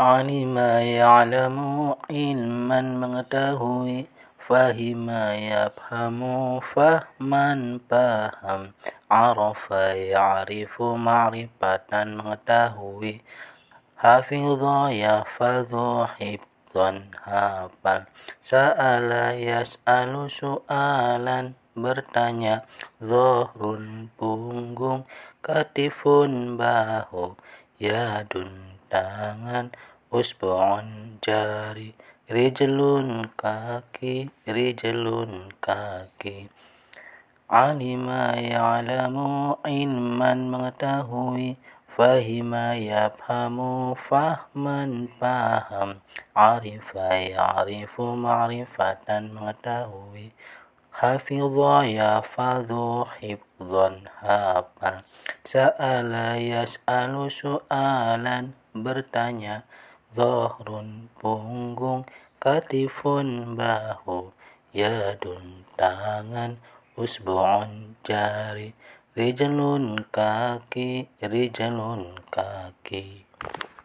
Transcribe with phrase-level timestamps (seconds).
[0.00, 0.58] علم
[0.98, 1.58] يعلم
[2.10, 4.06] علما مغتاهوي
[4.46, 5.10] فهم
[5.52, 6.20] يفهم
[6.60, 8.72] فهما فهم
[9.10, 9.70] عرف
[10.14, 13.20] يعرف معرفة مغتهوي
[13.96, 15.72] حفظ يحفظ
[16.16, 16.90] حفظا
[17.24, 18.02] هافل
[18.40, 19.10] سأل
[19.48, 22.62] يسأل سؤالا برتانيا
[23.04, 23.78] ظهر
[24.20, 25.00] Zohrun
[25.44, 26.08] كتف
[26.58, 27.32] باهو
[27.80, 29.70] يا yadun tangan
[30.10, 31.94] usbu'un jari
[32.26, 36.50] rijlun kaki rijlun kaki.
[37.50, 41.58] Alima ya'lamu ilman mengetahui
[41.90, 45.98] fahima yafhamu fahman paham
[46.34, 50.30] arifa ya'rifu ma'rifatan mengetahui
[51.00, 55.00] hafidha yafadhu hifdhan hafal
[55.40, 58.52] sa'ala yas'alu su'alan.
[58.70, 59.66] Bertanya
[60.14, 62.06] Zohrun punggung
[62.38, 64.30] katifun bahu
[64.70, 66.60] yadun tangan
[66.94, 68.76] usbu'un jari
[69.18, 73.29] rijlun kaki rijlun kaki